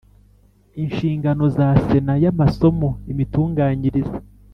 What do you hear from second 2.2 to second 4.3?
y amasomo imitunganyirize